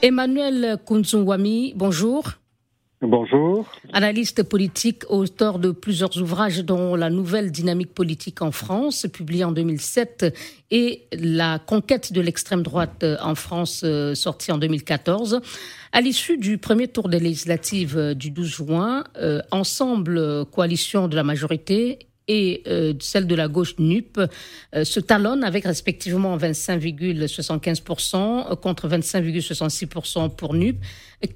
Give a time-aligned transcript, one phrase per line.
[0.00, 2.34] Emmanuel Kunzunwami, bonjour.
[3.00, 3.70] Bonjour.
[3.92, 9.50] Analyste politique, auteur de plusieurs ouvrages dont La nouvelle dynamique politique en France, publié en
[9.50, 10.34] 2007,
[10.70, 15.40] et La conquête de l'extrême droite en France, euh, sorti en 2014.
[15.92, 21.16] À l'issue du premier tour des législatives euh, du 12 juin, euh, Ensemble, coalition de
[21.16, 24.26] la majorité, et euh, celle de la gauche NUP euh,
[24.84, 30.76] se talonnent avec respectivement 25,75% contre 25,66% pour NUP.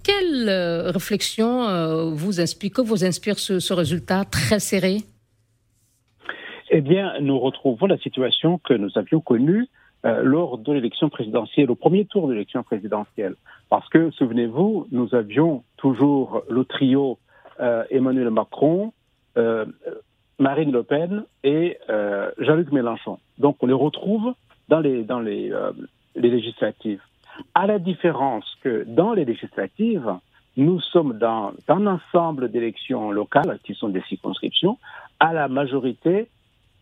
[0.04, 4.98] Quelle euh, réflexion vous inspire, que vous inspire ce résultat très serré?
[6.70, 9.68] Eh bien, nous retrouvons la situation que nous avions connue
[10.04, 13.36] lors de l'élection présidentielle, au premier tour de l'élection présidentielle.
[13.68, 17.18] Parce que, souvenez-vous, nous avions toujours le trio
[17.90, 18.92] Emmanuel Macron,
[20.38, 23.18] Marine Le Pen et euh, Jean-Luc Mélenchon.
[23.38, 24.34] Donc on les retrouve
[24.68, 25.72] dans les, dans euh,
[26.16, 27.00] les législatives.
[27.54, 30.14] À la différence que dans les législatives,
[30.56, 34.78] nous sommes dans un ensemble d'élections locales, qui sont des circonscriptions,
[35.18, 36.28] à la majorité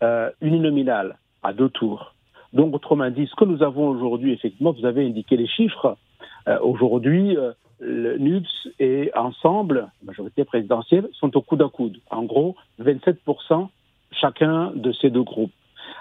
[0.03, 2.15] euh, uninominale, à deux tours.
[2.53, 5.97] Donc, autrement dit, ce que nous avons aujourd'hui, effectivement, vous avez indiqué les chiffres.
[6.49, 7.37] Euh, aujourd'hui,
[7.81, 11.99] le NUPS et Ensemble, majorité présidentielle, sont au coude à coude.
[12.11, 13.69] En gros, 27%
[14.13, 15.53] chacun de ces deux groupes.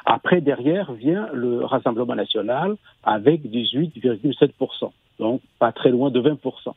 [0.06, 6.74] Après, derrière vient le Rassemblement national avec 18,7%, donc pas très loin de 20%.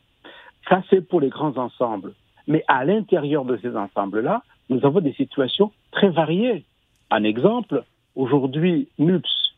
[0.69, 2.13] Ça, c'est pour les grands ensembles.
[2.47, 6.65] Mais à l'intérieur de ces ensembles-là, nous avons des situations très variées.
[7.09, 7.83] Un exemple,
[8.15, 9.55] aujourd'hui, NUPS,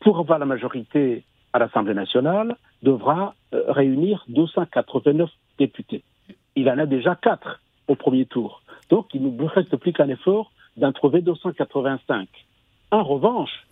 [0.00, 6.02] pour avoir la majorité à l'Assemblée nationale, devra euh, réunir 289 députés.
[6.56, 8.59] Il en a déjà quatre au premier tour.
[8.90, 12.28] Donc, il ne reste plus qu'un effort d'en trouver 285.
[12.90, 13.66] En revanche,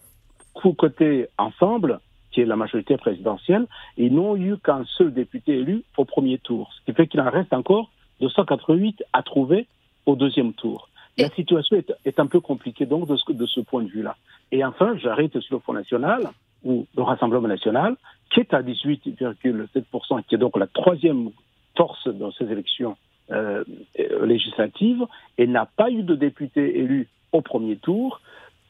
[0.77, 6.05] côté ensemble, qui est la majorité présidentielle, ils n'ont eu qu'un seul député élu au
[6.05, 9.67] premier tour, ce qui fait qu'il en reste encore 288 à trouver
[10.07, 10.89] au deuxième tour.
[11.17, 14.17] La situation est, est un peu compliquée donc de ce, de ce point de vue-là.
[14.53, 16.31] Et enfin, j'arrête sur le Front National,
[16.65, 17.97] ou le Rassemblement National,
[18.33, 21.31] qui est à 18,7%, qui est donc la troisième
[21.77, 22.97] force dans ces élections
[23.31, 23.65] euh,
[24.25, 25.05] législatives,
[25.37, 28.21] et n'a pas eu de député élu au premier tour,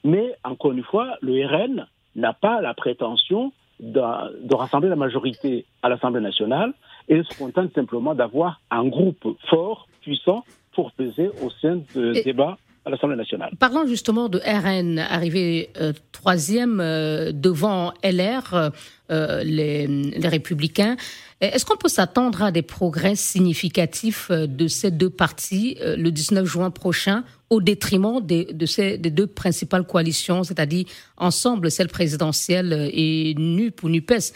[0.04, 1.86] mais encore une fois, le RN
[2.16, 4.00] n'a pas la prétention de,
[4.44, 6.72] de, rassembler la majorité à l'Assemblée nationale
[7.08, 12.58] et se contente simplement d'avoir un groupe fort, puissant, pour peser au sein de débats
[12.88, 13.50] à l'Assemblée nationale.
[13.58, 18.72] Parlons justement de RN, arrivé euh, troisième euh, devant LR,
[19.10, 20.96] euh, les, les, Républicains.
[21.40, 26.70] Est-ce qu'on peut s'attendre à des progrès significatifs de ces deux partis le 19 juin
[26.70, 33.34] prochain au détriment des, de ces des deux principales coalitions, c'est-à-dire ensemble celle présidentielle et
[33.38, 34.32] NUP ou NUPES,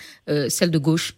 [0.49, 1.15] celle de gauche?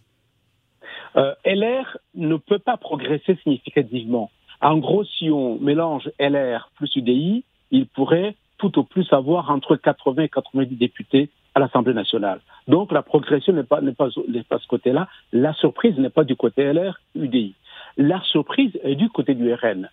[1.15, 4.31] LR ne peut pas progresser significativement.
[4.65, 9.75] En gros, si on mélange LR plus UDI, il pourrait tout au plus avoir entre
[9.75, 12.39] 80 et 90 députés à l'Assemblée nationale.
[12.67, 15.07] Donc la progression n'est pas, ce côté-là.
[15.31, 17.53] La surprise n'est pas du côté LR, UDI.
[17.97, 19.87] La surprise est du côté du RN.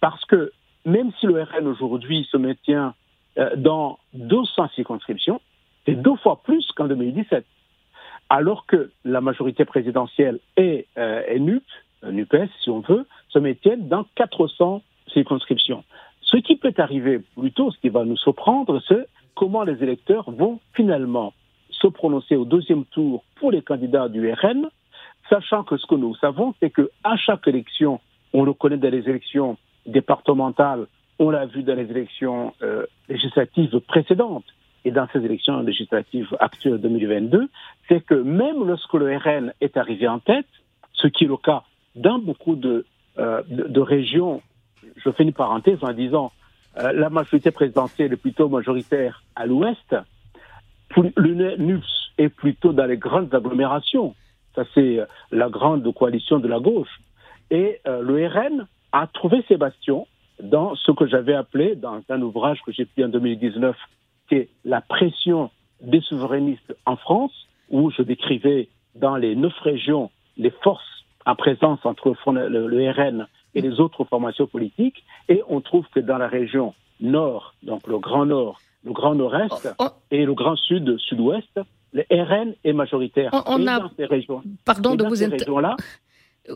[0.00, 0.50] Parce que
[0.84, 2.94] même si le RN aujourd'hui se maintient
[3.38, 5.40] euh, dans 200 circonscriptions,
[5.84, 7.46] c'est deux fois plus qu'en 2017.
[8.28, 11.22] Alors que la majorité présidentielle et, euh,
[12.04, 15.84] NUPES, si on veut, se maintiennent dans 400 circonscriptions.
[16.22, 20.60] Ce qui peut arriver plutôt, ce qui va nous surprendre, c'est comment les électeurs vont
[20.74, 21.32] finalement
[21.70, 24.68] se prononcer au deuxième tour pour les candidats du RN,
[25.28, 28.00] sachant que ce que nous savons, c'est qu'à chaque élection,
[28.32, 30.86] on le connaît dans les élections départementales,
[31.18, 34.44] on l'a vu dans les élections euh, législatives précédentes
[34.84, 37.48] et dans ces élections législatives actuelles 2022,
[37.88, 40.46] c'est que même lorsque le RN est arrivé en tête,
[40.92, 41.62] ce qui est le cas
[41.96, 42.84] dans beaucoup de,
[43.18, 43.42] euh,
[43.76, 44.42] régions,
[44.96, 46.32] je fais une parenthèse en disant
[46.78, 49.96] euh, la majorité présidentielle est plutôt majoritaire à l'ouest,
[50.96, 54.14] le NUPS est plutôt dans les grandes agglomérations.
[54.54, 57.00] Ça, c'est euh, la grande coalition de la gauche.
[57.50, 60.06] Et euh, le RN a trouvé ses bastions
[60.42, 63.76] dans ce que j'avais appelé, dans un ouvrage que j'ai fait en 2019,
[64.28, 65.50] qui est la pression
[65.80, 67.32] des souverainistes en France,
[67.70, 70.95] où je décrivais dans les neuf régions les forces
[71.26, 75.04] en présence entre le, le RN et les autres formations politiques.
[75.28, 79.74] Et on trouve que dans la région nord, donc le Grand Nord, le Grand Nord-Est
[79.78, 79.88] oh, oh.
[80.10, 81.60] et le Grand Sud, Sud-Ouest,
[81.92, 83.30] le RN est majoritaire.
[83.32, 83.80] On, on a...
[83.80, 85.76] dans ces régions, Pardon de vous ces régions-là,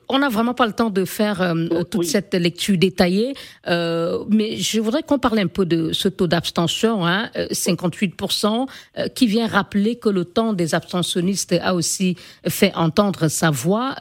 [0.09, 3.35] On n'a vraiment pas le temps de faire euh, oh, toute cette lecture détaillée,
[3.67, 8.67] euh, mais je voudrais qu'on parle un peu de ce taux d'abstention, hein, 58%,
[8.99, 12.17] euh, qui vient rappeler que le temps des abstentionnistes a aussi
[12.49, 13.97] fait entendre sa voix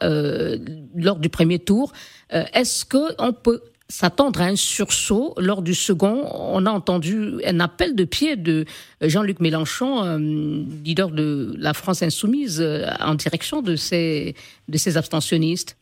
[0.95, 1.91] lors du premier tour.
[2.29, 6.23] Est-ce qu'on peut s'attendre à un sursaut lors du second.
[6.33, 8.65] On a entendu un appel de pied de
[9.01, 10.17] Jean-Luc Mélenchon, euh,
[10.85, 14.35] leader de la France insoumise, euh, en direction de ces,
[14.95, 15.75] abstentionnistes.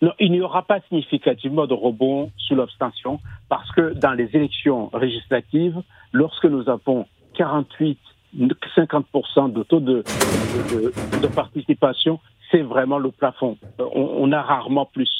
[0.00, 4.90] Non, il n'y aura pas significativement de rebond sous l'abstention parce que dans les élections
[4.98, 5.82] législatives,
[6.12, 7.98] lorsque nous avons 48
[8.36, 10.04] 50% de taux de,
[11.22, 12.20] de, participation,
[12.50, 13.56] c'est vraiment le plafond.
[13.78, 15.10] on, a rarement plus.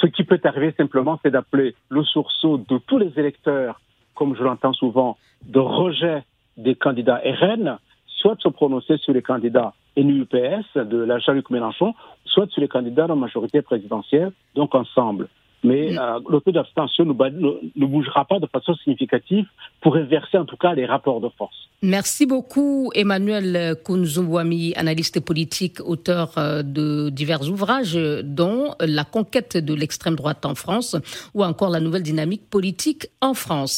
[0.00, 3.80] Ce qui peut arriver simplement, c'est d'appeler le sursaut de tous les électeurs,
[4.14, 6.22] comme je l'entends souvent, de rejet
[6.56, 11.94] des candidats RN, soit de se prononcer sur les candidats NUPS de la Jean-Luc Mélenchon,
[12.24, 15.28] soit sur les candidats de la majorité présidentielle, donc ensemble.
[15.64, 15.98] Mais mm.
[15.98, 19.46] euh, le taux d'abstention ne, bougera pas de façon significative
[19.80, 21.68] pour inverser en tout cas les rapports de force.
[21.82, 29.74] Merci beaucoup Emmanuel Kunzumwami, analyste politique, auteur euh, de divers ouvrages dont La conquête de
[29.74, 30.96] l'extrême droite en France
[31.34, 33.76] ou encore La nouvelle dynamique politique en France.